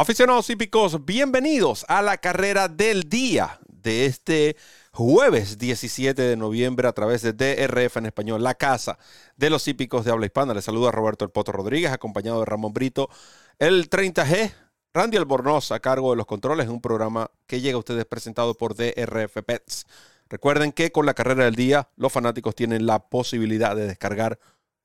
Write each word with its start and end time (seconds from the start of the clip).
Aficionados 0.00 0.48
hípicos, 0.48 1.04
bienvenidos 1.04 1.84
a 1.86 2.00
la 2.00 2.16
carrera 2.16 2.68
del 2.68 3.10
día 3.10 3.60
de 3.68 4.06
este 4.06 4.56
jueves 4.92 5.58
17 5.58 6.22
de 6.22 6.38
noviembre 6.38 6.88
a 6.88 6.94
través 6.94 7.20
de 7.20 7.34
DRF 7.34 7.98
en 7.98 8.06
español, 8.06 8.42
la 8.42 8.54
casa 8.54 8.98
de 9.36 9.50
los 9.50 9.68
hípicos 9.68 10.06
de 10.06 10.10
habla 10.10 10.24
hispana. 10.24 10.54
Les 10.54 10.64
saluda 10.64 10.90
Roberto 10.90 11.26
El 11.26 11.30
Poto 11.32 11.52
Rodríguez, 11.52 11.92
acompañado 11.92 12.38
de 12.40 12.46
Ramón 12.46 12.72
Brito, 12.72 13.10
el 13.58 13.90
30G, 13.90 14.54
Randy 14.94 15.18
Albornoz 15.18 15.70
a 15.70 15.80
cargo 15.80 16.12
de 16.12 16.16
los 16.16 16.24
controles, 16.24 16.70
un 16.70 16.80
programa 16.80 17.30
que 17.46 17.60
llega 17.60 17.76
a 17.76 17.80
ustedes 17.80 18.06
presentado 18.06 18.54
por 18.54 18.74
DRF 18.74 19.42
Pets. 19.44 19.84
Recuerden 20.30 20.72
que 20.72 20.92
con 20.92 21.04
la 21.04 21.12
carrera 21.12 21.44
del 21.44 21.56
día, 21.56 21.90
los 21.96 22.10
fanáticos 22.10 22.54
tienen 22.54 22.86
la 22.86 23.10
posibilidad 23.10 23.76
de 23.76 23.86
descargar 23.86 24.38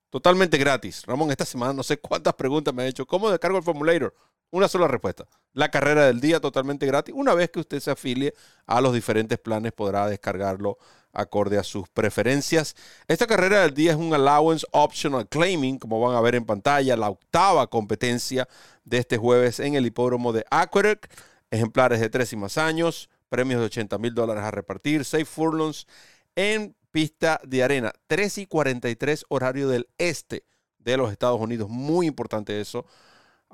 totalmente 0.10 0.58
gratis. 0.58 1.04
Ramón, 1.06 1.32
esta 1.32 1.46
semana 1.46 1.72
no 1.72 1.84
sé 1.84 2.00
cuántas 2.00 2.34
preguntas 2.34 2.74
me 2.74 2.84
ha 2.84 2.88
hecho. 2.88 3.06
¿Cómo 3.06 3.30
descargo 3.30 3.58
el 3.58 3.64
formulator? 3.64 4.14
Una 4.52 4.68
sola 4.68 4.88
respuesta. 4.88 5.26
La 5.54 5.70
carrera 5.70 6.06
del 6.06 6.22
día 6.22 6.40
totalmente 6.40 6.86
gratis. 6.86 7.14
Una 7.18 7.34
vez 7.34 7.50
que 7.50 7.60
usted 7.60 7.80
se 7.80 7.92
afilie 7.92 8.34
a 8.66 8.82
los 8.82 8.94
diferentes 8.94 9.40
planes, 9.40 9.72
podrá 9.72 10.08
descargarlo 10.08 10.78
acorde 11.16 11.58
a 11.58 11.64
sus 11.64 11.88
preferencias. 11.90 12.76
Esta 13.08 13.26
carrera 13.26 13.62
del 13.62 13.74
día 13.74 13.92
es 13.92 13.98
un 13.98 14.14
Allowance 14.14 14.66
Optional 14.72 15.28
Claiming, 15.28 15.80
como 15.80 16.00
van 16.00 16.16
a 16.16 16.22
ver 16.22 16.36
en 16.36 16.46
pantalla, 16.46 16.96
la 16.98 17.10
octava 17.10 17.68
competencia 17.68 18.48
de 18.84 18.98
este 18.98 19.18
jueves 19.18 19.60
en 19.60 19.76
el 19.76 19.86
hipódromo 19.86 20.34
de 20.34 20.46
Aqueduct. 20.52 21.06
Ejemplares 21.52 22.00
de 22.00 22.10
tres 22.10 22.34
y 22.34 22.36
más 22.36 22.58
años, 22.58 23.10
premios 23.30 23.60
de 23.62 23.68
80 23.68 23.98
mil 23.98 24.14
dólares 24.14 24.44
a 24.44 24.52
repartir, 24.52 25.06
6 25.06 25.28
furlongs 25.28 25.88
en 26.36 26.76
pista 26.92 27.40
de 27.44 27.64
arena, 27.64 27.94
3 28.08 28.40
y 28.40 28.46
43 28.46 29.26
horario 29.30 29.70
del 29.70 29.88
este 29.98 30.44
de 30.80 30.98
los 30.98 31.12
Estados 31.12 31.40
Unidos. 31.40 31.70
Muy 31.70 32.08
importante 32.08 32.60
eso 32.60 32.86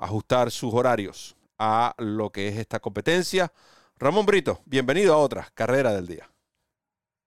ajustar 0.02 0.50
sus 0.50 0.74
horarios 0.74 1.36
a 1.58 1.94
lo 1.98 2.30
que 2.30 2.48
es 2.48 2.56
esta 2.56 2.80
competencia. 2.80 3.52
Ramón 3.98 4.26
Brito, 4.26 4.60
bienvenido 4.66 5.14
a 5.14 5.18
otra 5.18 5.46
carrera 5.54 5.94
del 5.94 6.08
día. 6.08 6.28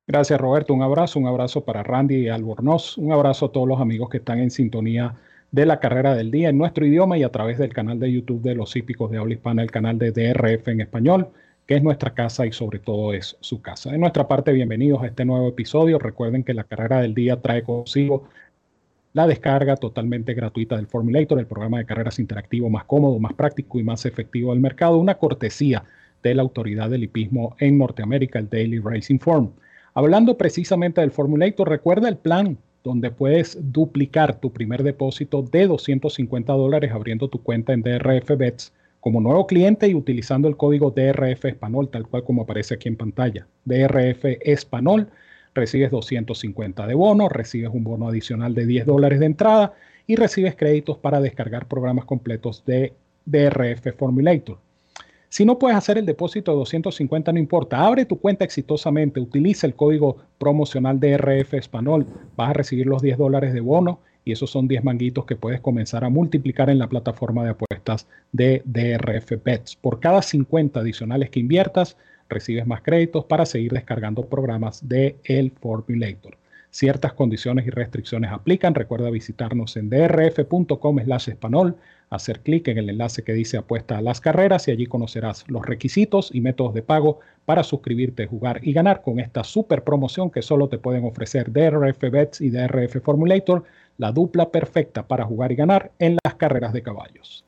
Gracias 0.07 0.39
Roberto, 0.39 0.73
un 0.73 0.83
abrazo, 0.83 1.17
un 1.17 1.25
abrazo 1.25 1.63
para 1.63 1.83
Randy 1.83 2.15
y 2.15 2.29
Albornoz, 2.29 2.97
un 2.97 3.13
abrazo 3.13 3.45
a 3.45 3.51
todos 3.51 3.67
los 3.67 3.79
amigos 3.79 4.09
que 4.09 4.17
están 4.17 4.39
en 4.39 4.51
sintonía 4.51 5.15
de 5.51 5.65
la 5.65 5.79
carrera 5.79 6.15
del 6.15 6.31
día 6.31 6.49
en 6.49 6.57
nuestro 6.57 6.85
idioma 6.85 7.17
y 7.17 7.23
a 7.23 7.31
través 7.31 7.57
del 7.57 7.73
canal 7.73 7.97
de 7.97 8.11
YouTube 8.11 8.41
de 8.41 8.55
los 8.55 8.75
hípicos 8.75 9.09
de 9.09 9.19
habla 9.19 9.35
hispana, 9.35 9.63
el 9.63 9.71
canal 9.71 9.97
de 9.97 10.11
DRF 10.11 10.67
en 10.67 10.81
español, 10.81 11.29
que 11.65 11.75
es 11.77 11.81
nuestra 11.81 12.13
casa 12.13 12.45
y 12.45 12.51
sobre 12.51 12.79
todo 12.79 13.13
es 13.13 13.37
su 13.39 13.61
casa. 13.61 13.91
De 13.91 13.97
nuestra 13.97 14.27
parte, 14.27 14.51
bienvenidos 14.51 15.01
a 15.01 15.07
este 15.07 15.23
nuevo 15.23 15.47
episodio. 15.47 15.97
Recuerden 15.97 16.43
que 16.43 16.53
la 16.53 16.65
carrera 16.65 16.99
del 16.99 17.15
día 17.15 17.41
trae 17.41 17.63
consigo 17.63 18.27
la 19.15 19.27
descarga 19.27 19.77
totalmente 19.77 20.33
gratuita 20.33 20.75
del 20.75 20.87
Formulator, 20.87 21.39
el 21.39 21.47
programa 21.47 21.77
de 21.77 21.85
carreras 21.85 22.19
interactivo 22.19 22.69
más 22.69 22.83
cómodo, 22.83 23.17
más 23.17 23.31
práctico 23.31 23.79
y 23.79 23.83
más 23.83 24.05
efectivo 24.05 24.51
del 24.51 24.59
mercado, 24.59 24.97
una 24.97 25.15
cortesía 25.15 25.85
de 26.21 26.35
la 26.35 26.41
autoridad 26.41 26.89
del 26.89 27.05
hipismo 27.05 27.55
en 27.59 27.77
Norteamérica, 27.77 28.39
el 28.39 28.49
Daily 28.49 28.79
Racing 28.79 29.19
Form. 29.19 29.51
Hablando 29.93 30.37
precisamente 30.37 30.99
del 30.99 31.11
Formulator, 31.11 31.69
recuerda 31.69 32.09
el 32.09 32.17
plan 32.17 32.57
donde 32.83 33.09
puedes 33.09 33.57
duplicar 33.71 34.37
tu 34.41 34.51
primer 34.51 34.83
depósito 34.83 35.43
de 35.43 35.65
250 35.65 36.51
dólares 36.51 36.91
abriendo 36.91 37.29
tu 37.29 37.41
cuenta 37.41 37.71
en 37.71 37.83
DRF 37.83 38.35
Bets 38.37 38.73
como 38.99 39.21
nuevo 39.21 39.47
cliente 39.47 39.87
y 39.87 39.95
utilizando 39.95 40.49
el 40.49 40.57
código 40.57 40.91
DRF 40.91 41.45
Español, 41.45 41.87
tal 41.87 42.05
cual 42.05 42.25
como 42.25 42.41
aparece 42.41 42.73
aquí 42.73 42.89
en 42.89 42.97
pantalla. 42.97 43.47
DRF 43.63 44.25
Español 44.41 45.07
recibes 45.55 45.89
250 45.89 46.85
de 46.85 46.93
bono, 46.93 47.29
recibes 47.29 47.71
un 47.73 47.83
bono 47.83 48.07
adicional 48.07 48.53
de 48.53 48.65
10 48.65 48.85
dólares 48.85 49.19
de 49.19 49.25
entrada 49.25 49.73
y 50.05 50.15
recibes 50.17 50.55
créditos 50.55 50.97
para 50.97 51.21
descargar 51.21 51.67
programas 51.67 52.05
completos 52.05 52.63
de 52.65 52.93
DRF 53.25 53.95
Formulator. 53.97 54.59
Si 55.29 55.43
no 55.43 55.57
puedes 55.57 55.77
hacer 55.77 55.97
el 55.97 56.05
depósito 56.05 56.51
de 56.51 56.59
250, 56.59 57.33
no 57.33 57.39
importa. 57.39 57.85
Abre 57.85 58.05
tu 58.05 58.19
cuenta 58.19 58.45
exitosamente, 58.45 59.19
utiliza 59.19 59.65
el 59.67 59.75
código 59.75 60.17
promocional 60.37 60.99
DRF 60.99 61.55
Español, 61.55 62.05
vas 62.37 62.51
a 62.51 62.53
recibir 62.53 62.85
los 62.85 63.01
10 63.01 63.17
dólares 63.17 63.53
de 63.53 63.59
bono 63.59 63.99
y 64.23 64.31
esos 64.31 64.49
son 64.49 64.67
10 64.67 64.83
manguitos 64.83 65.25
que 65.25 65.35
puedes 65.35 65.61
comenzar 65.61 66.03
a 66.03 66.09
multiplicar 66.09 66.69
en 66.69 66.79
la 66.79 66.87
plataforma 66.87 67.43
de 67.43 67.51
apuestas 67.51 68.07
de 68.31 68.61
DRF 68.65 69.43
Bets. 69.43 69.75
Por 69.75 69.99
cada 69.99 70.21
50 70.21 70.79
adicionales 70.79 71.29
que 71.29 71.39
inviertas, 71.39 71.97
recibes 72.35 72.67
más 72.67 72.81
créditos 72.81 73.25
para 73.25 73.45
seguir 73.45 73.71
descargando 73.71 74.27
programas 74.27 74.87
de 74.87 75.15
el 75.23 75.51
Formulator. 75.51 76.37
Ciertas 76.69 77.13
condiciones 77.13 77.65
y 77.65 77.69
restricciones 77.69 78.33
aplican. 78.33 78.75
Recuerda 78.75 79.09
visitarnos 79.09 79.77
en 79.77 79.89
drf.com 79.89 80.99
slash 80.99 81.29
español, 81.29 81.77
hacer 82.09 82.41
clic 82.41 82.67
en 82.67 82.77
el 82.77 82.89
enlace 82.89 83.23
que 83.23 83.31
dice 83.31 83.55
apuesta 83.55 83.97
a 83.97 84.01
las 84.01 84.19
carreras 84.19 84.67
y 84.67 84.71
allí 84.71 84.85
conocerás 84.85 85.45
los 85.47 85.65
requisitos 85.65 86.35
y 86.35 86.41
métodos 86.41 86.73
de 86.73 86.81
pago 86.81 87.21
para 87.45 87.63
suscribirte, 87.63 88.27
jugar 88.27 88.59
y 88.61 88.73
ganar 88.73 89.01
con 89.03 89.21
esta 89.21 89.45
super 89.45 89.85
promoción 89.85 90.29
que 90.29 90.41
solo 90.41 90.67
te 90.67 90.77
pueden 90.77 91.05
ofrecer 91.05 91.49
DRF 91.49 92.11
Bets 92.11 92.41
y 92.41 92.49
DRF 92.49 93.01
Formulator, 93.01 93.63
la 93.97 94.11
dupla 94.11 94.51
perfecta 94.51 95.07
para 95.07 95.23
jugar 95.23 95.53
y 95.53 95.55
ganar 95.55 95.93
en 95.97 96.17
las 96.25 96.35
carreras 96.35 96.73
de 96.73 96.83
caballos 96.83 97.44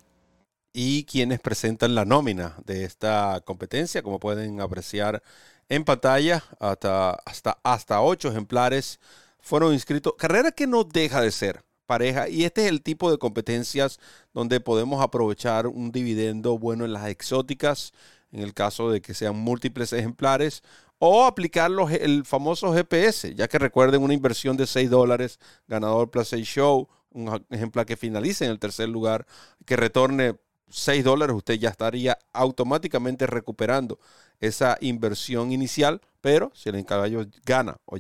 y 0.79 1.05
quienes 1.05 1.39
presentan 1.39 1.95
la 1.95 2.05
nómina 2.05 2.55
de 2.63 2.83
esta 2.83 3.41
competencia, 3.43 4.03
como 4.03 4.19
pueden 4.19 4.61
apreciar 4.61 5.23
en 5.69 5.83
pantalla, 5.83 6.43
hasta, 6.59 7.13
hasta, 7.25 7.57
hasta 7.63 8.01
ocho 8.03 8.29
ejemplares 8.29 8.99
fueron 9.39 9.73
inscritos. 9.73 10.13
Carrera 10.19 10.51
que 10.51 10.67
no 10.67 10.83
deja 10.83 11.19
de 11.19 11.31
ser 11.31 11.63
pareja 11.87 12.29
y 12.29 12.43
este 12.43 12.65
es 12.65 12.67
el 12.69 12.83
tipo 12.83 13.09
de 13.09 13.17
competencias 13.17 13.99
donde 14.35 14.59
podemos 14.59 15.01
aprovechar 15.01 15.65
un 15.65 15.91
dividendo 15.91 16.59
bueno 16.59 16.85
en 16.85 16.93
las 16.93 17.07
exóticas, 17.07 17.91
en 18.31 18.41
el 18.41 18.53
caso 18.53 18.91
de 18.91 19.01
que 19.01 19.15
sean 19.15 19.35
múltiples 19.35 19.93
ejemplares, 19.93 20.61
o 20.99 21.25
aplicar 21.25 21.71
el 21.99 22.23
famoso 22.23 22.71
GPS, 22.71 23.33
ya 23.33 23.47
que 23.47 23.57
recuerden 23.57 24.03
una 24.03 24.13
inversión 24.13 24.55
de 24.57 24.67
6 24.67 24.91
dólares, 24.91 25.39
ganador 25.67 26.11
6 26.23 26.47
Show, 26.47 26.87
un 27.09 27.43
ejemplar 27.49 27.87
que 27.87 27.97
finalice 27.97 28.45
en 28.45 28.51
el 28.51 28.59
tercer 28.59 28.89
lugar, 28.89 29.25
que 29.65 29.75
retorne 29.75 30.35
6 30.69 31.03
dólares, 31.03 31.35
usted 31.35 31.55
ya 31.55 31.69
estaría 31.69 32.17
automáticamente 32.33 33.27
recuperando 33.27 33.99
esa 34.39 34.77
inversión 34.81 35.51
inicial, 35.51 36.01
pero 36.21 36.51
si 36.53 36.69
el 36.69 36.85
caballo 36.85 37.25
gana 37.45 37.77
o, 37.85 37.97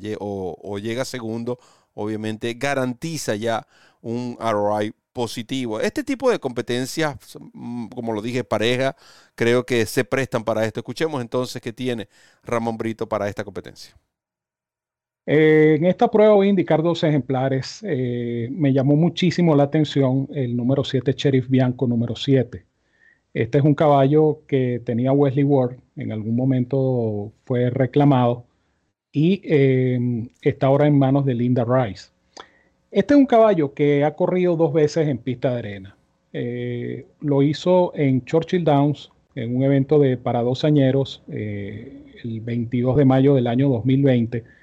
o, 0.61 0.77
llega 0.79 1.05
segundo, 1.05 1.59
obviamente 1.93 2.53
garantiza 2.53 3.35
ya 3.35 3.67
un 4.01 4.37
ROI 4.39 4.93
positivo. 5.13 5.79
Este 5.79 6.03
tipo 6.03 6.29
de 6.29 6.39
competencias, 6.39 7.17
mm, 7.53 7.87
como 7.87 8.13
lo 8.13 8.21
dije, 8.21 8.43
pareja, 8.43 8.95
creo 9.35 9.65
que 9.65 9.85
se 9.85 10.03
prestan 10.05 10.43
para 10.43 10.65
esto. 10.65 10.79
Escuchemos 10.79 11.21
entonces 11.21 11.61
qué 11.61 11.73
tiene 11.73 12.07
Ramón 12.43 12.77
Brito 12.77 13.09
para 13.09 13.27
esta 13.27 13.43
competencia. 13.43 13.97
Eh, 15.29 15.75
en 15.77 15.85
esta 15.85 16.09
prueba 16.09 16.35
voy 16.35 16.47
a 16.47 16.49
indicar 16.51 16.81
dos 16.81 17.03
ejemplares. 17.03 17.83
Eh, 17.85 18.47
me 18.51 18.71
llamó 18.71 18.95
muchísimo 18.95 19.55
la 19.55 19.63
atención 19.63 20.29
el 20.33 20.55
número 20.55 20.85
7 20.85 21.13
Sheriff 21.15 21.49
Bianco 21.49 21.85
número 21.85 22.15
7. 22.15 22.65
Este 23.33 23.57
es 23.57 23.63
un 23.63 23.75
caballo 23.75 24.41
que 24.47 24.81
tenía 24.85 25.11
Wesley 25.11 25.43
Ward, 25.43 25.75
en 25.97 26.13
algún 26.13 26.35
momento 26.35 27.33
fue 27.43 27.69
reclamado 27.69 28.45
y 29.11 29.41
eh, 29.43 30.29
está 30.41 30.67
ahora 30.67 30.87
en 30.87 30.97
manos 30.97 31.25
de 31.25 31.35
Linda 31.35 31.65
Rice. 31.65 32.09
Este 32.89 33.13
es 33.13 33.19
un 33.19 33.25
caballo 33.25 33.73
que 33.73 34.05
ha 34.05 34.15
corrido 34.15 34.55
dos 34.55 34.71
veces 34.73 35.09
en 35.09 35.17
pista 35.17 35.51
de 35.51 35.59
arena. 35.59 35.97
lo 37.19 37.43
hizo 37.43 37.91
en 37.95 38.23
Churchill 38.23 38.63
Downs, 38.63 39.11
en 39.35 39.55
un 39.55 39.63
evento 39.63 39.99
de 39.99 40.17
para 40.17 40.41
dos 40.41 40.63
añeros, 40.63 41.21
el 41.27 42.41
22 42.41 42.95
de 42.95 43.05
mayo 43.05 43.35
del 43.35 43.47
año 43.47 43.69
2020 43.69 44.56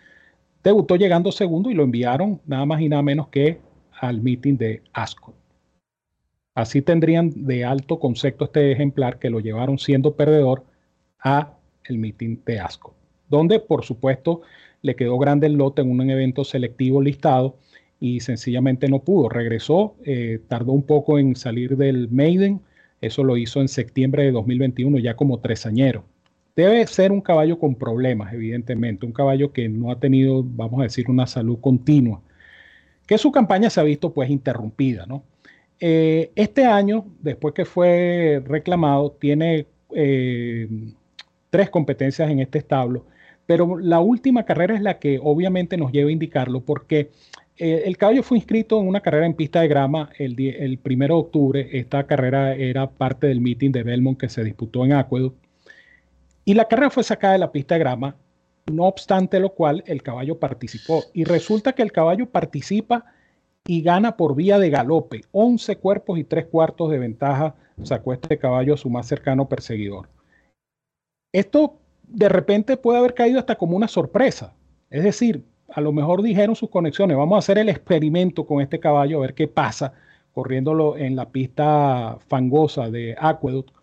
Debutó 0.64 0.96
llegando 0.96 1.30
segundo 1.30 1.70
y 1.70 1.74
lo 1.74 1.84
enviaron 1.84 2.40
nada 2.46 2.64
más 2.64 2.80
y 2.80 2.88
nada 2.88 3.02
menos 3.02 3.28
que 3.28 3.60
al 4.00 4.22
meeting 4.22 4.56
de 4.56 4.82
Ascot. 4.94 5.34
Así 6.54 6.80
tendrían 6.80 7.30
de 7.44 7.66
alto 7.66 7.98
concepto 7.98 8.46
este 8.46 8.72
ejemplar 8.72 9.18
que 9.18 9.28
lo 9.28 9.40
llevaron 9.40 9.78
siendo 9.78 10.16
perdedor 10.16 10.64
a 11.22 11.52
el 11.84 11.98
meeting 11.98 12.38
de 12.46 12.60
Ascot, 12.60 12.94
donde 13.28 13.60
por 13.60 13.84
supuesto 13.84 14.40
le 14.80 14.96
quedó 14.96 15.18
grande 15.18 15.48
el 15.48 15.54
lote 15.54 15.82
en 15.82 15.90
un 15.90 16.08
evento 16.08 16.44
selectivo 16.44 17.02
listado 17.02 17.58
y 18.00 18.20
sencillamente 18.20 18.88
no 18.88 19.00
pudo. 19.00 19.28
Regresó, 19.28 19.96
eh, 20.06 20.40
tardó 20.48 20.72
un 20.72 20.84
poco 20.84 21.18
en 21.18 21.36
salir 21.36 21.76
del 21.76 22.08
Maiden, 22.08 22.62
eso 23.02 23.22
lo 23.22 23.36
hizo 23.36 23.60
en 23.60 23.68
septiembre 23.68 24.24
de 24.24 24.32
2021, 24.32 24.98
ya 24.98 25.14
como 25.14 25.40
tresañero. 25.40 26.04
Debe 26.56 26.86
ser 26.86 27.10
un 27.12 27.20
caballo 27.20 27.58
con 27.58 27.74
problemas, 27.74 28.32
evidentemente, 28.32 29.06
un 29.06 29.12
caballo 29.12 29.52
que 29.52 29.68
no 29.68 29.90
ha 29.90 29.98
tenido, 29.98 30.42
vamos 30.44 30.80
a 30.80 30.84
decir, 30.84 31.10
una 31.10 31.26
salud 31.26 31.58
continua, 31.60 32.22
que 33.06 33.18
su 33.18 33.32
campaña 33.32 33.70
se 33.70 33.80
ha 33.80 33.84
visto 33.84 34.12
pues 34.12 34.30
interrumpida, 34.30 35.06
¿no? 35.06 35.24
Eh, 35.80 36.30
este 36.36 36.64
año, 36.64 37.06
después 37.20 37.54
que 37.54 37.64
fue 37.64 38.42
reclamado, 38.46 39.12
tiene 39.12 39.66
eh, 39.94 40.68
tres 41.50 41.70
competencias 41.70 42.30
en 42.30 42.40
este 42.40 42.58
establo, 42.58 43.06
pero 43.46 43.78
la 43.78 44.00
última 44.00 44.44
carrera 44.44 44.74
es 44.74 44.82
la 44.82 44.98
que 44.98 45.20
obviamente 45.22 45.76
nos 45.76 45.92
lleva 45.92 46.08
a 46.08 46.12
indicarlo 46.12 46.60
porque 46.64 47.10
eh, 47.58 47.82
el 47.86 47.96
caballo 47.96 48.22
fue 48.22 48.38
inscrito 48.38 48.80
en 48.80 48.88
una 48.88 49.00
carrera 49.00 49.26
en 49.26 49.34
pista 49.34 49.60
de 49.60 49.68
grama 49.68 50.10
el, 50.18 50.40
el 50.40 50.78
primero 50.78 51.16
de 51.16 51.20
octubre. 51.20 51.68
Esta 51.72 52.06
carrera 52.06 52.54
era 52.54 52.90
parte 52.90 53.26
del 53.26 53.40
meeting 53.40 53.70
de 53.72 53.82
Belmont 53.82 54.18
que 54.18 54.28
se 54.28 54.42
disputó 54.44 54.84
en 54.84 54.92
Aqueduct. 54.94 55.43
Y 56.44 56.54
la 56.54 56.66
carrera 56.66 56.90
fue 56.90 57.04
sacada 57.04 57.34
de 57.34 57.38
la 57.38 57.52
pista 57.52 57.74
de 57.74 57.80
grama, 57.80 58.16
no 58.72 58.84
obstante 58.84 59.40
lo 59.40 59.50
cual 59.50 59.82
el 59.86 60.02
caballo 60.02 60.38
participó. 60.38 61.04
Y 61.12 61.24
resulta 61.24 61.72
que 61.72 61.82
el 61.82 61.92
caballo 61.92 62.26
participa 62.26 63.06
y 63.66 63.82
gana 63.82 64.16
por 64.16 64.34
vía 64.34 64.58
de 64.58 64.70
galope. 64.70 65.22
11 65.32 65.76
cuerpos 65.76 66.18
y 66.18 66.24
3 66.24 66.46
cuartos 66.46 66.90
de 66.90 66.98
ventaja 66.98 67.54
sacó 67.82 68.12
este 68.12 68.38
caballo 68.38 68.74
a 68.74 68.78
su 68.78 68.90
más 68.90 69.06
cercano 69.06 69.48
perseguidor. 69.48 70.08
Esto 71.32 71.78
de 72.06 72.28
repente 72.28 72.76
puede 72.76 72.98
haber 72.98 73.14
caído 73.14 73.38
hasta 73.38 73.56
como 73.56 73.76
una 73.76 73.88
sorpresa. 73.88 74.54
Es 74.90 75.02
decir, 75.02 75.44
a 75.68 75.80
lo 75.80 75.92
mejor 75.92 76.22
dijeron 76.22 76.54
sus 76.54 76.70
conexiones, 76.70 77.16
vamos 77.16 77.36
a 77.36 77.38
hacer 77.38 77.58
el 77.58 77.68
experimento 77.68 78.46
con 78.46 78.60
este 78.60 78.78
caballo 78.78 79.18
a 79.18 79.22
ver 79.22 79.34
qué 79.34 79.48
pasa 79.48 79.94
corriéndolo 80.32 80.96
en 80.96 81.16
la 81.16 81.30
pista 81.30 82.18
fangosa 82.28 82.90
de 82.90 83.16
Aqueduct. 83.18 83.74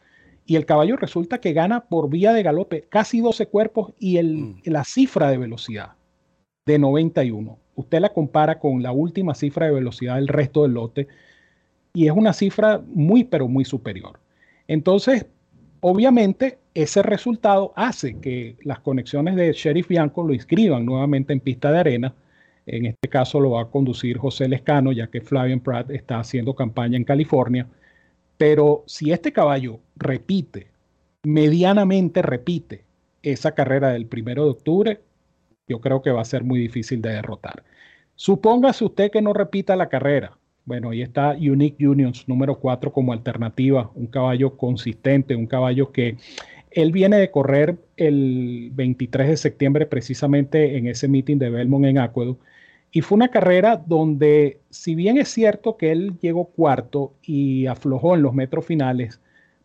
Y 0.46 0.56
el 0.56 0.66
caballo 0.66 0.98
resulta 0.98 1.40
que 1.40 1.54
gana 1.54 1.86
por 1.86 2.10
vía 2.10 2.34
de 2.34 2.44
galope 2.44 2.84
casi 2.90 3.22
12 3.22 3.48
cuerpos 3.48 3.94
y 4.00 4.18
el, 4.18 4.38
mm. 4.38 4.62
la 4.66 4.84
cifra 4.84 5.30
de 5.30 5.38
velocidad 5.38 5.94
de 6.66 6.80
91. 6.80 7.58
Usted 7.76 8.00
la 8.00 8.10
compara 8.10 8.60
con 8.60 8.84
la 8.84 8.92
última 8.92 9.34
cifra 9.34 9.68
de 9.68 9.74
velocidad 9.74 10.16
del 10.16 10.28
resto 10.28 10.64
del 10.64 10.74
lote 10.74 11.08
y 11.94 12.08
es 12.08 12.14
una 12.14 12.34
cifra 12.34 12.82
muy, 12.86 13.24
pero 13.24 13.48
muy 13.48 13.66
superior. 13.66 14.20
Entonces, 14.68 15.26
obviamente, 15.80 16.60
ese 16.74 17.02
resultado 17.02 17.74
hace 17.76 18.20
que 18.20 18.56
las 18.64 18.80
conexiones 18.80 19.36
de 19.36 19.52
Sheriff 19.52 19.88
Bianco 19.88 20.24
lo 20.24 20.34
inscriban 20.34 20.86
nuevamente 20.86 21.34
en 21.34 21.40
pista 21.40 21.72
de 21.72 21.80
arena. 21.80 22.14
En 22.66 22.86
este 22.86 23.10
caso 23.10 23.40
lo 23.40 23.52
va 23.52 23.64
a 23.64 23.70
conducir 23.70 24.18
José 24.18 24.48
Lescano, 24.48 24.92
ya 24.92 25.08
que 25.08 25.22
Flavian 25.22 25.60
Pratt 25.60 25.90
está 25.90 26.20
haciendo 26.20 26.56
campaña 26.56 26.96
en 26.96 27.04
California. 27.04 27.68
Pero 28.42 28.84
si 28.88 29.12
este 29.12 29.32
caballo 29.32 29.82
repite, 29.96 30.66
medianamente 31.22 32.24
repite 32.24 32.84
esa 33.22 33.52
carrera 33.52 33.90
del 33.90 34.08
primero 34.08 34.46
de 34.46 34.50
octubre, 34.50 35.02
yo 35.68 35.80
creo 35.80 36.02
que 36.02 36.10
va 36.10 36.22
a 36.22 36.26
ser 36.26 36.44
muy 36.44 36.60
difícil 36.60 37.04
de 37.04 37.12
derrotar. 37.12 37.64
Supóngase 38.16 38.84
usted 38.84 39.12
que 39.12 39.22
no 39.22 39.34
repita 39.34 39.76
la 39.76 39.90
carrera, 39.90 40.40
bueno, 40.66 40.90
ahí 40.90 41.04
está 41.04 41.34
Unique 41.34 41.88
Unions 41.88 42.28
número 42.28 42.58
4 42.58 42.92
como 42.92 43.14
alternativa, 43.14 43.92
un 43.94 44.08
caballo 44.08 44.58
consistente, 44.58 45.36
un 45.36 45.46
caballo 45.46 45.92
que 45.92 46.18
él 46.72 46.92
viene 46.92 47.18
de 47.18 47.30
correr 47.30 47.78
el 47.96 48.72
23 48.74 49.28
de 49.28 49.38
septiembre 49.38 49.86
precisamente 49.86 50.80
en 50.80 50.88
ese 50.88 51.08
meeting 51.08 51.38
de 51.38 51.52
Belmont 51.52 51.86
en 51.86 52.00
Aqueduct. 52.00 52.42
Y 52.92 53.02
fue 53.02 53.16
una 53.16 53.30
carrera 53.30 53.78
donde, 53.78 54.60
si 54.70 54.96
bien 54.96 55.18
es 55.18 55.30
cierto 55.30 55.78
que 55.78 55.92
él 55.92 56.18
llegó 56.20 56.46
cuarto 56.46 57.14
y 57.24 57.66
aflojó 57.68 58.16
en 58.16 58.22
los 58.22 58.34
metros 58.34 58.66
finales, 58.66 59.22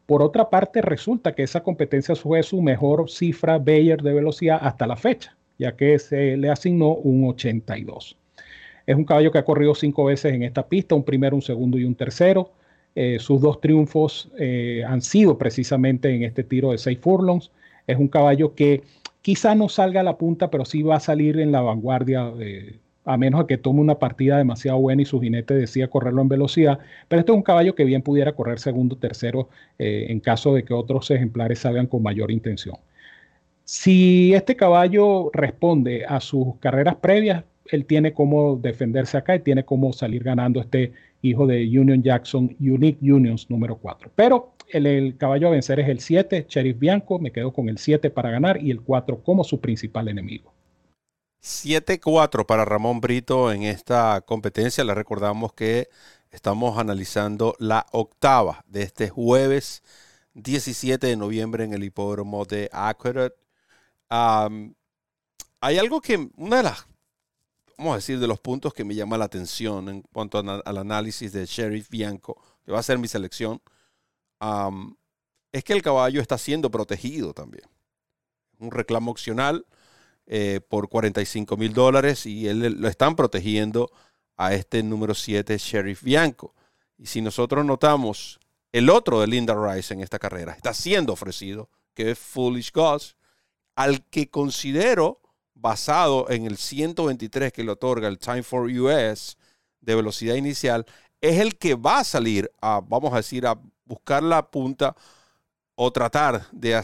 por 0.06 0.22
otra 0.22 0.48
parte 0.48 0.80
resulta 0.80 1.34
que 1.34 1.42
esa 1.42 1.64
competencia 1.64 2.14
fue 2.14 2.42
su 2.44 2.62
mejor 2.62 3.10
cifra 3.10 3.58
Bayer 3.58 4.00
de 4.00 4.14
velocidad 4.14 4.60
hasta 4.62 4.86
la 4.86 4.96
fecha, 4.96 5.36
ya 5.58 5.74
que 5.74 5.98
se 5.98 6.36
le 6.36 6.48
asignó 6.48 6.94
un 6.94 7.28
82. 7.28 8.16
Es 8.86 8.96
un 8.96 9.04
caballo 9.04 9.32
que 9.32 9.38
ha 9.38 9.44
corrido 9.44 9.74
cinco 9.74 10.04
veces 10.04 10.32
en 10.32 10.44
esta 10.44 10.68
pista, 10.68 10.94
un 10.94 11.02
primero, 11.02 11.34
un 11.34 11.42
segundo 11.42 11.76
y 11.76 11.84
un 11.84 11.96
tercero. 11.96 12.52
Eh, 12.94 13.18
sus 13.18 13.40
dos 13.40 13.60
triunfos 13.60 14.30
eh, 14.38 14.84
han 14.86 15.02
sido 15.02 15.36
precisamente 15.36 16.14
en 16.14 16.22
este 16.22 16.44
tiro 16.44 16.70
de 16.70 16.78
seis 16.78 16.98
furlongs. 17.00 17.50
Es 17.88 17.98
un 17.98 18.06
caballo 18.06 18.54
que 18.54 18.84
quizá 19.22 19.56
no 19.56 19.68
salga 19.68 20.00
a 20.00 20.04
la 20.04 20.16
punta, 20.16 20.50
pero 20.50 20.64
sí 20.64 20.82
va 20.82 20.96
a 20.96 21.00
salir 21.00 21.40
en 21.40 21.50
la 21.50 21.62
vanguardia, 21.62 22.32
a 23.06 23.16
menos 23.16 23.46
que 23.46 23.56
tome 23.56 23.80
una 23.80 23.98
partida 23.98 24.36
demasiado 24.36 24.78
buena 24.78 25.02
y 25.02 25.06
su 25.06 25.20
jinete 25.20 25.54
decida 25.54 25.88
correrlo 25.88 26.20
en 26.20 26.28
velocidad. 26.28 26.78
Pero 27.08 27.20
este 27.20 27.32
es 27.32 27.36
un 27.36 27.42
caballo 27.42 27.74
que 27.74 27.84
bien 27.84 28.02
pudiera 28.02 28.32
correr 28.32 28.58
segundo, 28.58 28.96
tercero, 28.96 29.48
en 29.78 30.20
caso 30.20 30.52
de 30.54 30.64
que 30.64 30.74
otros 30.74 31.10
ejemplares 31.10 31.60
salgan 31.60 31.86
con 31.86 32.02
mayor 32.02 32.30
intención. 32.30 32.76
Si 33.64 34.34
este 34.34 34.54
caballo 34.54 35.30
responde 35.32 36.04
a 36.06 36.20
sus 36.20 36.56
carreras 36.60 36.96
previas, 36.96 37.44
él 37.70 37.84
tiene 37.84 38.12
cómo 38.12 38.56
defenderse 38.56 39.16
acá 39.16 39.34
y 39.34 39.40
tiene 39.40 39.64
cómo 39.64 39.92
salir 39.92 40.22
ganando 40.22 40.60
este 40.60 40.92
hijo 41.22 41.46
de 41.46 41.62
Union 41.62 42.02
Jackson, 42.02 42.56
Unique 42.60 42.98
Unions 43.02 43.50
número 43.50 43.76
4. 43.76 44.10
Pero 44.14 44.52
el, 44.68 45.16
caballo 45.16 45.48
a 45.48 45.50
vencer 45.50 45.80
es 45.80 45.88
el 45.88 46.00
7, 46.00 46.46
Sheriff 46.48 46.78
Bianco, 46.78 47.18
me 47.18 47.32
quedo 47.32 47.52
con 47.52 47.68
el 47.68 47.78
7 47.78 48.10
para 48.10 48.30
ganar 48.30 48.62
y 48.62 48.70
el 48.70 48.80
4 48.82 49.22
como 49.22 49.44
su 49.44 49.60
principal 49.60 50.08
enemigo. 50.08 50.52
7-4 51.42 52.46
para 52.46 52.64
Ramón 52.64 53.00
Brito 53.00 53.52
en 53.52 53.62
esta 53.62 54.20
competencia. 54.22 54.84
Le 54.84 54.94
recordamos 54.94 55.52
que 55.52 55.88
estamos 56.30 56.78
analizando 56.78 57.54
la 57.58 57.86
octava 57.92 58.64
de 58.66 58.82
este 58.82 59.08
jueves 59.08 59.82
17 60.34 61.06
de 61.06 61.16
noviembre 61.16 61.64
en 61.64 61.72
el 61.72 61.84
hipódromo 61.84 62.44
de 62.44 62.68
Aqueduct. 62.72 63.36
hay 64.08 65.78
algo 65.78 66.00
que, 66.00 66.30
una 66.36 66.58
de 66.58 66.62
las 66.64 66.86
vamos 67.76 67.92
a 67.92 67.96
decir, 67.96 68.18
de 68.18 68.26
los 68.26 68.40
puntos 68.40 68.72
que 68.72 68.84
me 68.84 68.94
llama 68.94 69.18
la 69.18 69.26
atención 69.26 69.88
en 69.88 70.02
cuanto 70.02 70.38
al 70.38 70.78
análisis 70.78 71.32
de 71.32 71.44
Sheriff 71.46 71.88
Bianco, 71.88 72.40
que 72.64 72.72
va 72.72 72.78
a 72.78 72.82
ser 72.82 72.98
mi 72.98 73.08
selección, 73.08 73.60
es 75.52 75.64
que 75.64 75.72
el 75.72 75.82
caballo 75.82 76.20
está 76.20 76.38
siendo 76.38 76.70
protegido 76.70 77.34
también. 77.34 77.68
Un 78.58 78.70
reclamo 78.70 79.10
opcional 79.10 79.66
eh, 80.26 80.60
por 80.68 80.88
45 80.88 81.56
mil 81.56 81.72
dólares 81.72 82.26
y 82.26 82.48
él, 82.48 82.80
lo 82.80 82.88
están 82.88 83.14
protegiendo 83.14 83.92
a 84.36 84.54
este 84.54 84.82
número 84.82 85.14
7, 85.14 85.56
Sheriff 85.56 86.02
Bianco. 86.02 86.54
Y 86.98 87.06
si 87.06 87.20
nosotros 87.22 87.64
notamos 87.64 88.40
el 88.72 88.90
otro 88.90 89.20
de 89.20 89.28
Linda 89.28 89.54
Rice 89.54 89.94
en 89.94 90.00
esta 90.00 90.18
carrera, 90.18 90.52
está 90.52 90.74
siendo 90.74 91.12
ofrecido, 91.12 91.70
que 91.94 92.10
es 92.10 92.18
Foolish 92.18 92.72
Gods, 92.72 93.16
al 93.76 94.04
que 94.06 94.28
considero 94.28 95.20
basado 95.54 96.28
en 96.28 96.44
el 96.46 96.56
123 96.56 97.52
que 97.52 97.62
le 97.64 97.70
otorga 97.70 98.08
el 98.08 98.18
Time 98.18 98.42
for 98.42 98.68
US 98.68 99.38
de 99.80 99.94
velocidad 99.94 100.34
inicial, 100.34 100.84
es 101.20 101.38
el 101.38 101.56
que 101.56 101.76
va 101.76 102.00
a 102.00 102.04
salir 102.04 102.50
a, 102.60 102.80
vamos 102.84 103.12
a 103.12 103.18
decir, 103.18 103.46
a 103.46 103.58
buscar 103.84 104.22
la 104.22 104.50
punta 104.50 104.96
o 105.76 105.92
tratar 105.92 106.50
de, 106.50 106.82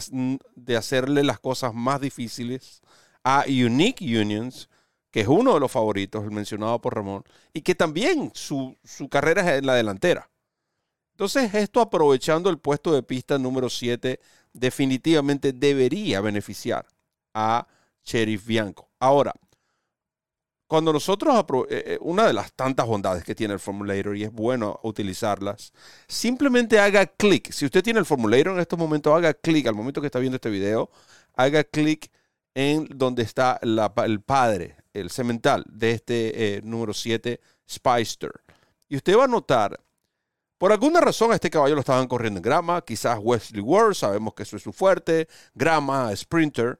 de 0.55 0.77
hacerle 0.77 1.23
las 1.23 1.39
cosas 1.39 1.73
más 1.73 1.99
difíciles 1.99 2.81
a 3.23 3.45
Unique 3.47 4.03
Unions, 4.03 4.69
que 5.11 5.21
es 5.21 5.27
uno 5.27 5.53
de 5.53 5.59
los 5.59 5.71
favoritos, 5.71 6.23
el 6.23 6.31
mencionado 6.31 6.79
por 6.81 6.95
Ramón, 6.95 7.23
y 7.53 7.61
que 7.61 7.75
también 7.75 8.31
su, 8.33 8.77
su 8.83 9.09
carrera 9.09 9.41
es 9.41 9.59
en 9.59 9.65
la 9.65 9.75
delantera. 9.75 10.29
Entonces, 11.11 11.53
esto 11.53 11.79
aprovechando 11.79 12.49
el 12.49 12.57
puesto 12.57 12.91
de 12.91 13.03
pista 13.03 13.37
número 13.37 13.69
7, 13.69 14.19
definitivamente 14.53 15.53
debería 15.53 16.21
beneficiar 16.21 16.87
a 17.33 17.67
Sheriff 18.03 18.45
Bianco. 18.45 18.89
Ahora, 18.99 19.33
cuando 20.67 20.91
nosotros, 20.91 21.45
eh, 21.69 21.83
eh, 21.85 21.97
una 22.01 22.25
de 22.25 22.33
las 22.33 22.51
tantas 22.53 22.87
bondades 22.87 23.23
que 23.23 23.35
tiene 23.35 23.53
el 23.53 23.59
Formulator 23.59 24.17
y 24.17 24.23
es 24.23 24.31
bueno 24.31 24.79
utilizarlas, 24.81 25.71
simplemente 26.07 26.79
haga 26.79 27.05
clic. 27.05 27.51
Si 27.51 27.65
usted 27.65 27.83
tiene 27.83 27.99
el 27.99 28.07
Formulator 28.07 28.53
en 28.53 28.59
estos 28.59 28.79
momentos, 28.79 29.15
haga 29.15 29.35
clic 29.35 29.67
al 29.67 29.75
momento 29.75 30.01
que 30.01 30.07
está 30.07 30.17
viendo 30.17 30.37
este 30.37 30.49
video, 30.49 30.89
haga 31.35 31.63
clic 31.63 32.09
en 32.55 32.87
donde 32.89 33.23
está 33.23 33.59
el 33.61 34.21
padre, 34.21 34.77
el 34.93 35.09
semental 35.09 35.63
de 35.67 35.91
este 35.91 36.57
eh, 36.57 36.61
número 36.63 36.93
7, 36.93 37.39
Spicer. 37.69 38.31
Y 38.87 38.95
usted 38.95 39.17
va 39.17 39.25
a 39.25 39.27
notar, 39.27 39.79
por 40.57 40.71
alguna 40.71 41.01
razón 41.01 41.31
a 41.31 41.35
este 41.35 41.49
caballo 41.49 41.75
lo 41.75 41.81
estaban 41.81 42.07
corriendo 42.07 42.37
en 42.37 42.43
grama, 42.43 42.81
quizás 42.81 43.17
Wesley 43.21 43.61
Ward, 43.61 43.95
sabemos 43.95 44.33
que 44.33 44.43
eso 44.43 44.57
es 44.57 44.63
su 44.63 44.71
fuerte, 44.71 45.27
grama, 45.53 46.15
sprinter. 46.15 46.79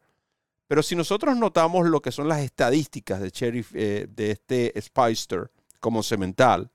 Pero 0.67 0.81
si 0.81 0.95
nosotros 0.95 1.35
notamos 1.35 1.87
lo 1.87 2.01
que 2.01 2.11
son 2.11 2.27
las 2.27 2.39
estadísticas 2.39 3.19
de 3.19 3.29
Sheriff, 3.29 3.71
eh, 3.75 4.07
de 4.09 4.31
este 4.31 4.73
Spicer 4.79 5.51
como 5.79 6.01
cemental, 6.03 6.71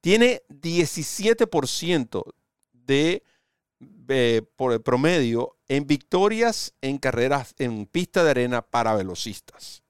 tiene 0.00 0.42
17% 0.48 2.22
de 2.72 3.22
eh, 4.08 4.42
por 4.56 4.72
el 4.72 4.80
promedio 4.80 5.56
en 5.68 5.86
victorias 5.86 6.74
en 6.80 6.98
carreras 6.98 7.54
en 7.58 7.86
pista 7.86 8.24
de 8.24 8.30
arena 8.30 8.62
para 8.62 8.94
velocistas. 8.94 9.82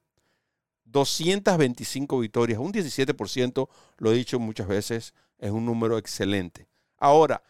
225 0.85 2.19
victorias, 2.19 2.59
un 2.59 2.73
17%, 2.73 3.69
lo 3.97 4.11
he 4.11 4.15
dicho 4.15 4.39
muchas 4.39 4.67
veces, 4.67 5.13
es 5.37 5.51
un 5.51 5.65
número 5.65 5.97
excelente. 5.97 6.67
Ahora, 6.97 7.41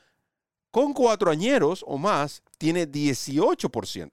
con 0.72 0.94
cuatro 0.94 1.32
añeros 1.32 1.84
o 1.88 1.98
más, 1.98 2.44
tiene 2.58 2.88
18%. 2.88 4.12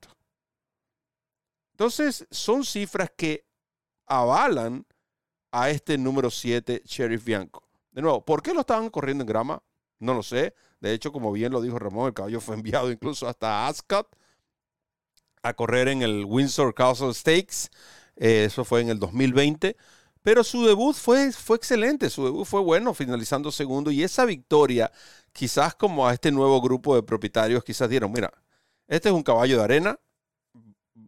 Entonces, 1.72 2.26
son 2.30 2.64
cifras 2.64 3.10
que 3.14 3.44
avalan 4.06 4.86
a 5.50 5.70
este 5.70 5.98
número 5.98 6.30
7, 6.30 6.82
Sheriff 6.84 7.24
Bianco. 7.24 7.68
De 7.90 8.00
nuevo, 8.00 8.24
¿por 8.24 8.42
qué 8.42 8.54
lo 8.54 8.60
estaban 8.60 8.88
corriendo 8.88 9.22
en 9.22 9.28
grama? 9.28 9.62
No 9.98 10.14
lo 10.14 10.22
sé. 10.22 10.54
De 10.80 10.92
hecho, 10.92 11.12
como 11.12 11.32
bien 11.32 11.52
lo 11.52 11.60
dijo 11.60 11.78
Ramón, 11.78 12.08
el 12.08 12.14
caballo 12.14 12.40
fue 12.40 12.54
enviado 12.56 12.90
incluso 12.90 13.28
hasta 13.28 13.66
Ascot 13.68 14.08
a 15.42 15.54
correr 15.54 15.88
en 15.88 16.02
el 16.02 16.24
Windsor 16.24 16.74
Castle 16.74 17.14
Stakes. 17.14 17.70
Eh, 18.16 18.44
eso 18.46 18.64
fue 18.64 18.80
en 18.80 18.88
el 18.90 18.98
2020. 18.98 19.76
pero 20.22 20.44
su 20.44 20.66
debut 20.66 20.94
fue, 20.96 21.32
fue 21.32 21.56
excelente, 21.58 22.10
su 22.10 22.24
debut 22.26 22.46
fue 22.46 22.60
bueno, 22.60 22.94
finalizando 22.94 23.52
segundo, 23.52 23.90
y 23.92 24.04
esa 24.04 24.26
victoria, 24.26 24.92
quizás 25.32 25.74
como 25.76 26.08
a 26.08 26.14
este 26.14 26.32
nuevo 26.32 26.60
grupo 26.62 26.96
de 26.96 27.02
propietarios, 27.04 27.64
quizás 27.64 27.88
dieron, 27.90 28.12
mira, 28.12 28.32
este 28.88 29.08
es 29.10 29.14
un 29.14 29.22
caballo 29.24 29.58
de 29.58 29.64
arena, 29.64 30.00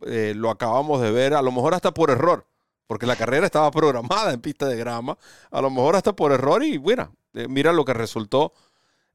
eh, 0.07 0.35
lo 0.37 0.51
acabamos 0.51 1.01
de 1.01 1.11
ver, 1.11 1.35
a 1.35 1.43
lo 1.43 1.53
mejor 1.53 1.75
hasta 1.75 1.93
por 1.93 2.11
error, 2.11 2.47
porque 2.87 3.07
la 3.07 3.17
carrera 3.17 3.47
estaba 3.47 3.71
programada 3.71 4.33
en 4.33 4.41
pista 4.41 4.67
de 4.67 4.77
grama, 4.77 5.19
a 5.51 5.61
lo 5.61 5.71
mejor 5.71 5.97
hasta 5.97 6.15
por 6.15 6.33
error, 6.33 6.63
y 6.63 6.79
bueno, 6.79 7.15
eh, 7.35 7.49
mira 7.49 7.73
lo 7.73 7.85
que 7.85 7.95
resultó. 7.95 8.53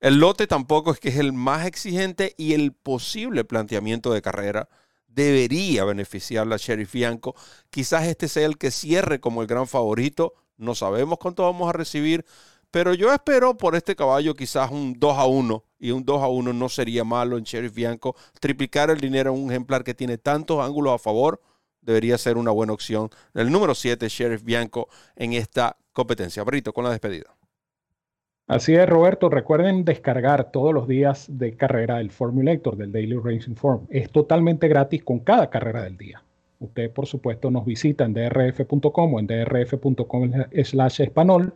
El 0.04 0.16
lote 0.16 0.48
tampoco 0.48 0.92
es 0.92 1.00
que 1.00 1.08
es 1.08 1.16
el 1.16 1.32
más 1.32 1.66
exigente 1.66 2.34
y 2.36 2.52
el 2.52 2.74
posible 2.74 3.46
planteamiento 3.46 4.12
de 4.12 4.22
carrera 4.22 4.68
debería 5.08 5.86
beneficiar 5.86 6.52
a 6.52 6.58
Sheriff 6.58 6.92
Bianco. 6.92 7.36
Quizás 7.70 8.08
este 8.08 8.28
sea 8.28 8.46
el 8.46 8.58
que 8.58 8.70
cierre 8.70 9.22
como 9.22 9.42
el 9.42 9.48
gran 9.48 9.66
favorito. 9.66 10.34
No 10.58 10.76
sabemos 10.76 11.20
cuánto 11.20 11.44
vamos 11.44 11.70
a 11.70 11.72
recibir, 11.72 12.26
pero 12.70 12.94
yo 12.94 13.14
espero 13.14 13.56
por 13.56 13.78
este 13.78 13.96
caballo 13.96 14.36
quizás 14.36 14.72
un 14.72 15.00
2 15.00 15.18
a 15.18 15.26
1 15.26 15.64
y 15.80 15.92
un 15.92 16.04
2 16.04 16.22
a 16.22 16.28
1 16.28 16.52
no 16.52 16.68
sería 16.68 17.06
malo 17.06 17.38
en 17.38 17.46
Sheriff 17.46 17.74
Bianco. 17.74 18.14
Triplicar 18.42 18.90
el 18.90 19.00
dinero 19.00 19.34
en 19.34 19.42
un 19.42 19.52
ejemplar 19.52 19.86
que 19.86 19.94
tiene 19.94 20.18
tantos 20.18 20.60
ángulos 20.60 20.96
a 20.96 21.00
favor 21.00 21.42
debería 21.80 22.18
ser 22.18 22.36
una 22.36 22.52
buena 22.52 22.74
opción. 22.74 23.10
El 23.34 23.50
número 23.50 23.74
7, 23.74 24.10
Sheriff 24.10 24.44
Bianco, 24.44 24.90
en 25.16 25.32
esta 25.32 25.78
competencia. 25.94 26.44
Brito, 26.44 26.74
con 26.74 26.84
la 26.84 26.90
despedida. 26.90 27.34
Así 28.48 28.76
es, 28.76 28.88
Roberto. 28.88 29.30
Recuerden 29.30 29.86
descargar 29.86 30.52
todos 30.52 30.74
los 30.74 30.88
días 30.88 31.28
de 31.30 31.56
carrera 31.56 32.02
el 32.02 32.12
Formulator 32.12 32.76
del 32.76 32.92
Daily 32.92 33.18
Racing 33.18 33.56
Form. 33.56 33.88
Es 33.90 34.12
totalmente 34.12 34.68
gratis 34.68 35.04
con 35.04 35.20
cada 35.20 35.50
carrera 35.50 35.84
del 35.84 35.98
día. 35.98 36.22
Usted, 36.60 36.92
por 36.92 37.08
supuesto, 37.08 37.52
nos 37.52 37.66
visita 37.66 38.06
en 38.06 38.14
drf.com 38.14 39.14
o 39.14 39.20
en 39.20 39.28
drf.com 39.28 40.32
slash 40.64 41.02
español. 41.02 41.54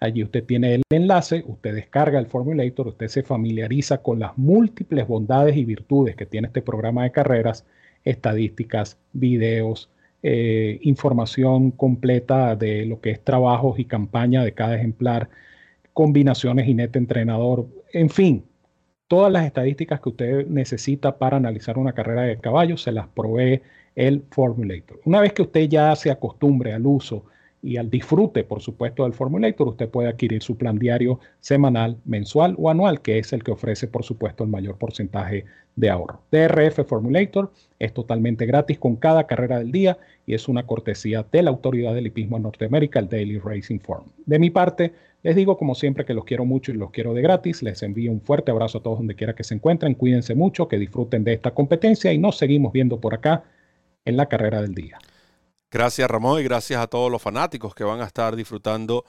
Allí 0.00 0.22
usted 0.24 0.44
tiene 0.44 0.74
el 0.74 0.82
enlace, 0.90 1.44
usted 1.46 1.74
descarga 1.74 2.18
el 2.18 2.26
Formulator, 2.26 2.88
usted 2.88 3.08
se 3.08 3.22
familiariza 3.22 3.98
con 3.98 4.18
las 4.18 4.36
múltiples 4.36 5.06
bondades 5.06 5.56
y 5.56 5.64
virtudes 5.64 6.16
que 6.16 6.26
tiene 6.26 6.48
este 6.48 6.62
programa 6.62 7.04
de 7.04 7.12
carreras, 7.12 7.64
estadísticas, 8.04 8.98
videos, 9.12 9.88
eh, 10.22 10.78
información 10.82 11.70
completa 11.70 12.56
de 12.56 12.86
lo 12.86 13.00
que 13.00 13.10
es 13.10 13.22
trabajos 13.22 13.78
y 13.78 13.84
campaña 13.84 14.44
de 14.44 14.52
cada 14.52 14.76
ejemplar 14.76 15.28
combinaciones 15.94 16.66
jinete 16.66 16.98
entrenador, 16.98 17.66
en 17.92 18.10
fin, 18.10 18.44
todas 19.08 19.32
las 19.32 19.46
estadísticas 19.46 20.00
que 20.00 20.08
usted 20.10 20.46
necesita 20.48 21.16
para 21.16 21.36
analizar 21.36 21.78
una 21.78 21.92
carrera 21.92 22.22
de 22.22 22.38
caballo 22.38 22.76
se 22.76 22.92
las 22.92 23.06
provee 23.06 23.62
el 23.94 24.24
Formulator. 24.30 25.00
Una 25.04 25.20
vez 25.20 25.32
que 25.32 25.42
usted 25.42 25.68
ya 25.68 25.94
se 25.94 26.10
acostumbre 26.10 26.72
al 26.72 26.84
uso 26.84 27.24
y 27.62 27.78
al 27.78 27.88
disfrute, 27.88 28.44
por 28.44 28.60
supuesto, 28.60 29.04
del 29.04 29.14
Formulator, 29.14 29.68
usted 29.68 29.88
puede 29.88 30.08
adquirir 30.08 30.42
su 30.42 30.58
plan 30.58 30.78
diario 30.78 31.20
semanal, 31.40 31.96
mensual 32.04 32.54
o 32.58 32.68
anual, 32.68 33.00
que 33.00 33.18
es 33.18 33.32
el 33.32 33.42
que 33.42 33.52
ofrece, 33.52 33.86
por 33.88 34.04
supuesto, 34.04 34.44
el 34.44 34.50
mayor 34.50 34.76
porcentaje 34.76 35.46
de 35.76 35.90
ahorro. 35.90 36.20
DRF 36.30 36.86
Formulator 36.86 37.52
es 37.78 37.94
totalmente 37.94 38.46
gratis 38.46 38.78
con 38.78 38.96
cada 38.96 39.26
carrera 39.26 39.58
del 39.58 39.72
día 39.72 39.96
y 40.26 40.34
es 40.34 40.46
una 40.48 40.66
cortesía 40.66 41.24
de 41.30 41.42
la 41.42 41.50
Autoridad 41.50 41.94
del 41.94 42.08
Hipismo 42.08 42.36
en 42.36 42.42
Norteamérica, 42.42 42.98
el 42.98 43.08
Daily 43.08 43.38
Racing 43.38 43.78
Form. 43.78 44.04
De 44.26 44.38
mi 44.38 44.50
parte, 44.50 44.92
les 45.24 45.34
digo 45.34 45.56
como 45.56 45.74
siempre 45.74 46.04
que 46.04 46.12
los 46.12 46.26
quiero 46.26 46.44
mucho 46.44 46.70
y 46.70 46.74
los 46.74 46.90
quiero 46.90 47.14
de 47.14 47.22
gratis. 47.22 47.62
Les 47.62 47.82
envío 47.82 48.12
un 48.12 48.20
fuerte 48.20 48.50
abrazo 48.50 48.78
a 48.78 48.82
todos 48.82 48.98
donde 48.98 49.16
quiera 49.16 49.34
que 49.34 49.42
se 49.42 49.54
encuentren. 49.54 49.94
Cuídense 49.94 50.34
mucho, 50.34 50.68
que 50.68 50.78
disfruten 50.78 51.24
de 51.24 51.32
esta 51.32 51.52
competencia 51.52 52.12
y 52.12 52.18
nos 52.18 52.36
seguimos 52.36 52.74
viendo 52.74 53.00
por 53.00 53.14
acá 53.14 53.42
en 54.04 54.18
la 54.18 54.26
carrera 54.26 54.60
del 54.60 54.74
día. 54.74 54.98
Gracias 55.70 56.10
Ramón 56.10 56.40
y 56.40 56.44
gracias 56.44 56.78
a 56.78 56.86
todos 56.88 57.10
los 57.10 57.22
fanáticos 57.22 57.74
que 57.74 57.84
van 57.84 58.02
a 58.02 58.04
estar 58.04 58.36
disfrutando 58.36 59.06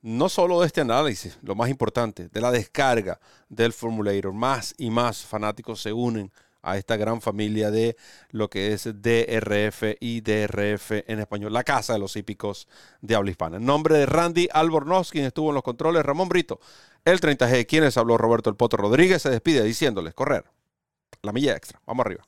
no 0.00 0.30
solo 0.30 0.58
de 0.60 0.68
este 0.68 0.80
análisis, 0.80 1.38
lo 1.42 1.54
más 1.54 1.68
importante, 1.68 2.30
de 2.30 2.40
la 2.40 2.50
descarga 2.50 3.20
del 3.50 3.74
Formulator. 3.74 4.32
Más 4.32 4.74
y 4.78 4.88
más 4.88 5.22
fanáticos 5.22 5.82
se 5.82 5.92
unen 5.92 6.32
a 6.70 6.76
esta 6.76 6.96
gran 6.96 7.20
familia 7.20 7.70
de 7.70 7.96
lo 8.30 8.48
que 8.48 8.72
es 8.72 8.84
DRF 8.84 9.96
y 10.00 10.20
DRF 10.20 10.92
en 11.06 11.20
español, 11.20 11.52
la 11.52 11.64
casa 11.64 11.92
de 11.94 11.98
los 11.98 12.16
hípicos 12.16 12.68
de 13.00 13.14
habla 13.14 13.30
hispana. 13.30 13.56
En 13.56 13.66
nombre 13.66 13.96
de 13.96 14.06
Randy 14.06 14.48
Albornoz, 14.52 15.10
quien 15.10 15.24
estuvo 15.24 15.50
en 15.50 15.54
los 15.54 15.62
controles, 15.62 16.04
Ramón 16.04 16.28
Brito, 16.28 16.60
el 17.04 17.20
30G, 17.20 17.66
quienes 17.66 17.96
habló 17.96 18.18
Roberto 18.18 18.50
El 18.50 18.56
Poto 18.56 18.76
Rodríguez, 18.76 19.22
se 19.22 19.30
despide 19.30 19.62
diciéndoles 19.62 20.14
correr 20.14 20.44
la 21.22 21.32
milla 21.32 21.56
extra. 21.56 21.80
Vamos 21.86 22.06
arriba. 22.06 22.24